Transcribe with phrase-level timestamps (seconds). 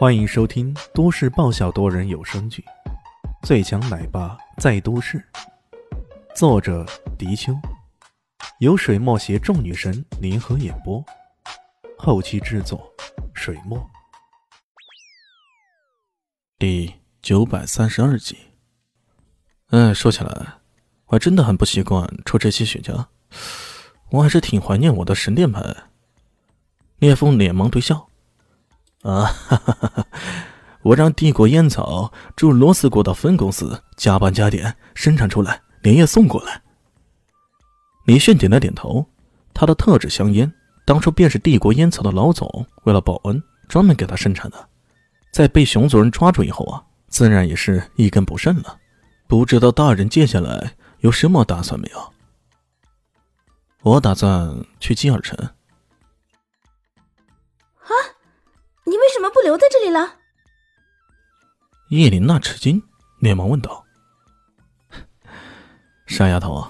[0.00, 2.64] 欢迎收听都市爆笑多人有声剧
[3.46, 5.18] 《最强奶爸在都市》，
[6.34, 6.86] 作者：
[7.18, 7.52] 迪秋，
[8.60, 11.04] 由水墨携众女神联合演播，
[11.98, 12.90] 后期制作：
[13.34, 13.78] 水墨。
[16.58, 18.38] 第九百三十二集。
[19.66, 20.54] 哎，说起来，
[21.08, 23.04] 我还真的很不习惯抽这些雪茄，
[24.12, 25.62] 我还是挺怀念我的神殿牌。
[27.00, 28.06] 聂风连忙对笑。
[29.02, 30.06] 啊，哈哈哈哈
[30.82, 36.60] 我让帝国烟草驻罗斯国的分公司加班加点生产出来，连夜送过来。
[38.06, 39.06] 李炫点了点头，
[39.54, 40.50] 他的特制香烟
[40.84, 44.68] 当初便是帝国烟草的老总为了报恩专门给他生产的，
[45.32, 48.78] 在被熊族人抓住以后啊，自然也是一根不剩了。
[49.28, 52.12] 不知道大人接下来有什么打算没有？
[53.82, 55.38] 我打算去金尔城。
[58.90, 60.16] 你为什么不留在这里了？
[61.90, 62.82] 叶琳娜吃惊，
[63.20, 63.84] 连忙问道
[66.08, 66.66] ：“傻丫头，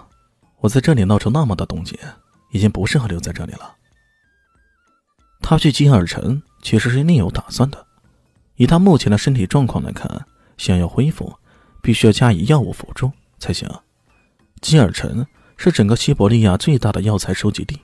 [0.58, 1.98] 我在这里闹出那么大动静，
[2.50, 3.74] 已经不适合留在这里了。”
[5.40, 7.86] 他去金耳城其实是另有打算的。
[8.56, 10.26] 以他目前的身体状况来看，
[10.58, 11.34] 想要恢复，
[11.80, 13.66] 必须要加以药物辅助才行。
[14.60, 17.80] 金耳城是整个西伯利亚最大的药材收集地，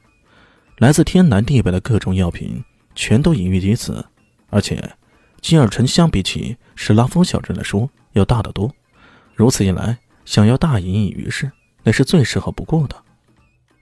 [0.77, 2.63] 来自天南地北的各种药品
[2.95, 4.05] 全都隐喻于此。
[4.51, 4.97] 而且，
[5.41, 8.75] 金尔城相比起史拉夫小镇来说要大得多。
[9.35, 11.51] 如此一来，想要大隐隐于市，
[11.83, 13.05] 那是最适合不过的。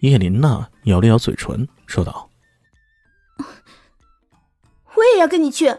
[0.00, 2.28] 叶琳娜咬了咬嘴唇，说道
[4.94, 5.74] ：“我也要跟你去。”“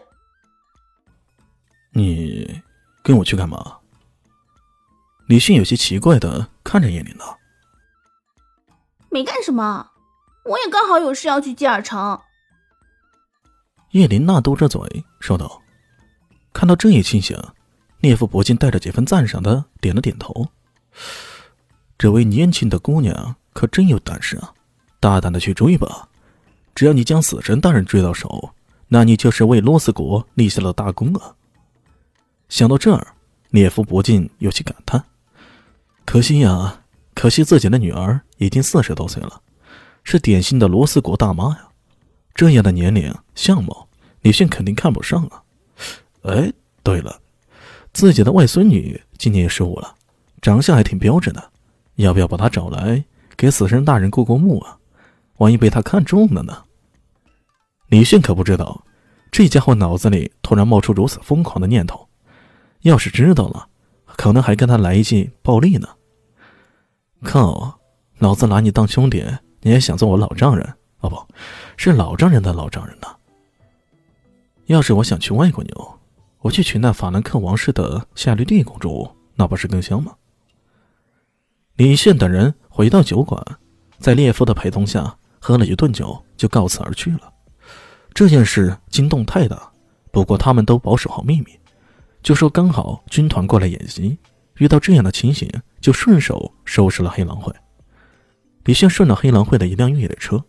[1.94, 2.62] 你
[3.04, 3.78] 跟我去干嘛？”
[5.28, 7.26] 李迅有些奇怪的看着叶琳娜。
[9.10, 9.92] “没干什么，
[10.46, 12.22] 我也刚好有事要去金尔城。”
[13.96, 15.62] 叶琳娜嘟着嘴说道
[16.52, 17.42] ：“看到这一情形，
[18.02, 20.46] 聂夫不禁带着几分赞赏的点了点头。
[21.98, 24.52] 这位年轻的姑娘可真有胆识啊！
[25.00, 26.10] 大胆的去追吧，
[26.76, 28.50] 只要你将死神大人追到手，
[28.90, 31.34] 那你就是为罗斯国立下了大功啊！”
[32.50, 33.16] 想到这儿，
[33.52, 35.02] 聂夫不禁有些感叹
[36.04, 36.82] ：“可惜呀，
[37.14, 39.42] 可惜自己的女儿已经四十多岁了，
[40.04, 41.70] 是典型的罗斯国大妈呀！
[42.36, 43.84] 这样的年龄、相貌。”
[44.26, 45.44] 李迅肯定看不上啊！
[46.24, 47.22] 哎，对了，
[47.94, 49.94] 自己的外孙女今年也十五了，
[50.42, 51.52] 长相还挺标致的，
[51.98, 53.06] 要不要把她找来
[53.38, 54.80] 给死神大人过过目啊？
[55.38, 56.64] 万一被他看中了呢？
[57.90, 58.84] 李迅可不知道，
[59.30, 62.10] 这家伙脑子里突然冒出如此疯狂的念头，
[62.82, 63.68] 要是知道了，
[64.08, 65.88] 可能还跟他来一记暴力呢。
[67.22, 67.80] 靠，
[68.18, 69.24] 老子拿你当兄弟，
[69.62, 70.68] 你也想做我老丈人？
[71.02, 71.28] 哦，不
[71.78, 73.08] 是老丈人的老丈人呢？
[74.68, 76.00] 要是我想娶外国妞，
[76.40, 80.16] 我去娶那法兰克王室的夏绿蒂公主，那不是更香吗？
[81.76, 83.44] 李现等人回到酒馆，
[84.00, 87.32] 在列夫的陪同下喝了一顿酒，就告辞而去了。
[88.14, 89.72] 这件事惊动太大，
[90.12, 91.60] 不过他们都保守好秘密，
[92.24, 94.18] 就说刚好军团过来演习，
[94.56, 95.48] 遇到这样的情形，
[95.80, 97.54] 就顺手收拾了黑狼会。
[98.64, 100.44] 李现顺了黑狼会的一辆越野车，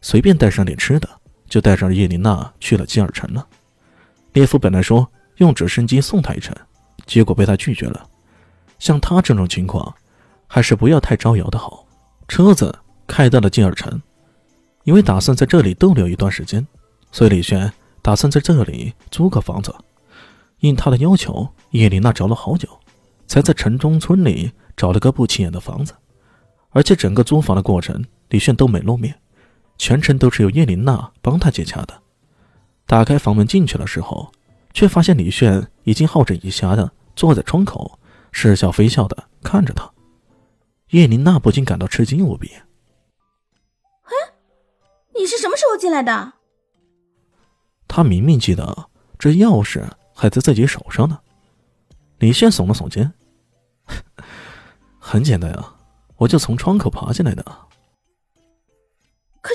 [0.00, 1.19] 随便带上点吃的。
[1.50, 3.46] 就带上叶琳娜去了金尔城了。
[4.32, 5.06] 列夫本来说
[5.36, 6.56] 用直升机送他一程，
[7.04, 8.08] 结果被他拒绝了。
[8.78, 9.92] 像他这种情况，
[10.46, 11.86] 还是不要太招摇的好。
[12.28, 12.74] 车子
[13.06, 14.00] 开到了金尔城，
[14.84, 16.66] 因为打算在这里逗留一段时间，
[17.10, 19.74] 所以李轩打算在这里租个房子。
[20.60, 22.68] 应他的要求，叶琳娜找了好久，
[23.26, 25.92] 才在城中村里找了个不起眼的房子。
[26.70, 29.19] 而且整个租房的过程，李炫都没露面。
[29.80, 32.02] 全程都是由叶琳娜帮他接洽的。
[32.84, 34.30] 打开房门进去的时候，
[34.74, 37.98] 却发现李炫已经好整以暇的坐在窗口，
[38.30, 39.90] 似笑非笑的看着他。
[40.90, 42.52] 叶琳娜不禁感到吃惊无比。
[44.02, 44.12] 哎，
[45.18, 46.34] 你是什么时候进来的？
[47.88, 49.82] 他明明记得这钥匙
[50.14, 51.18] 还在自己手上呢。
[52.18, 53.10] 李炫耸了耸肩，
[55.00, 55.74] 很简单啊，
[56.16, 57.69] 我就从窗口爬进来的。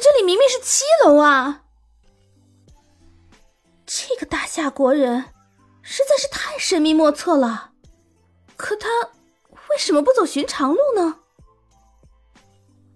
[0.06, 1.63] 这里明明是七楼啊！
[3.88, 5.25] 这个大夏国人
[5.81, 7.72] 实在是太神秘莫测了。
[8.56, 8.88] 可他
[9.52, 11.16] 为什么不走寻常路呢？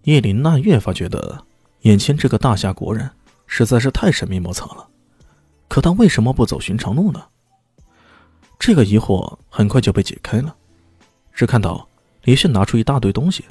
[0.04, 1.48] 叶琳娜越发觉得
[1.80, 3.10] 眼前这个大夏国人
[3.48, 4.88] 实在是太神秘莫测了。
[5.68, 7.26] 可他为什么不走寻常路呢？
[8.60, 10.56] 这个疑惑很快就被解开了。
[11.34, 11.90] 只看到
[12.26, 13.46] 李迅拿出一大堆东西，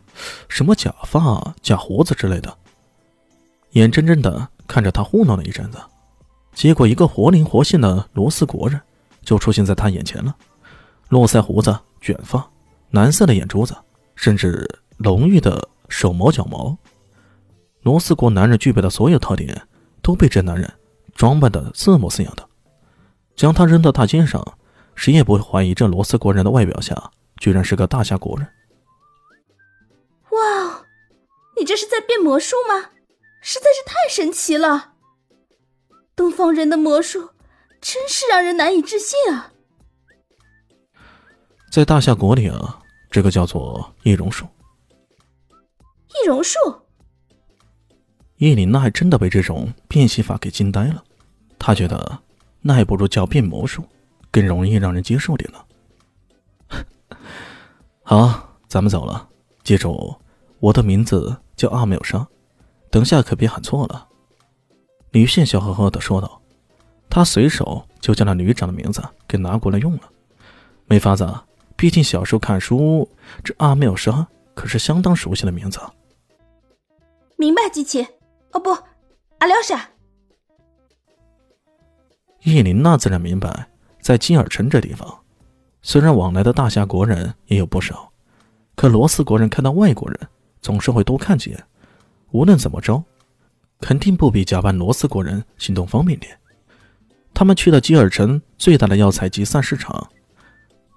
[0.49, 2.57] 什么假发、假胡子之类的。
[3.71, 5.79] 眼睁睁的看着他糊弄了一阵子，
[6.53, 8.81] 结果一个活灵活现的罗斯国人
[9.23, 10.35] 就出现在他眼前了，
[11.09, 12.49] 络腮胡子、卷发、
[12.91, 13.77] 蓝色的眼珠子，
[14.15, 14.67] 甚至
[14.97, 16.77] 浓郁的手毛脚毛。
[17.83, 19.63] 罗斯国男人具备的所有特点
[20.03, 20.71] 都被这男人
[21.15, 22.47] 装扮的似模似样的，
[23.37, 24.43] 将他扔到大街上，
[24.95, 28.47] 谁也不会怀疑这罗斯国人的外表下居然是个大夏国人。
[30.31, 30.85] 哇，
[31.59, 32.91] 你这是在变魔术吗？
[33.41, 34.95] 实在是太神奇了！
[36.15, 37.31] 东方人的魔术
[37.81, 39.53] 真是让人难以置信啊！
[41.71, 42.81] 在大夏国里啊，
[43.11, 44.47] 这个叫做易容术。
[46.09, 46.59] 易容术。
[48.39, 51.05] 叶琳娜还真的被这种变戏法给惊呆了，
[51.59, 52.21] 她觉得
[52.61, 53.85] 那还不如叫变魔术
[54.31, 55.65] 更容易让人接受点呢。
[58.03, 59.29] 好，咱们走了。
[59.63, 60.17] 记住，
[60.61, 62.27] 我的名字叫阿缪莎，
[62.91, 64.09] 等下可别喊错了。
[65.11, 66.41] 吕宪笑呵呵的说道，
[67.09, 70.03] 他随手就将那旅长的名字给拿过来用了。
[70.87, 71.27] 没法子，
[71.77, 73.09] 毕竟小时候看书，
[73.43, 75.81] 这阿妙莎可是相当熟悉的名字。
[77.37, 78.07] 明白，机器。
[78.53, 78.71] 哦不，
[79.39, 79.89] 阿廖沙。
[82.43, 83.69] 叶琳娜自然明白，
[84.01, 85.19] 在金尔城这地方，
[85.83, 88.11] 虽然往来的大夏国人也有不少，
[88.75, 90.19] 可罗斯国人看到外国人
[90.61, 91.65] 总是会多看几眼。
[92.31, 93.03] 无论怎么着，
[93.81, 96.39] 肯定不比假扮罗斯国人行动方便点。
[97.33, 100.11] 他们去了基尔城最大的药材集散市场，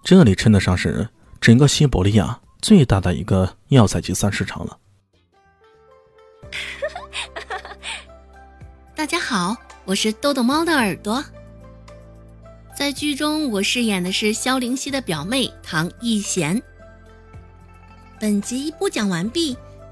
[0.04, 1.08] 这里称得上是
[1.40, 4.78] 整个西伯利亚最大的一个药材集散市场了。
[8.96, 9.56] 大家好，
[9.86, 11.24] 我是豆豆猫的耳朵。
[12.76, 16.62] 在剧中，我饰演的是萧灵溪的表妹唐艺贤。
[18.20, 19.56] 本集播讲完毕，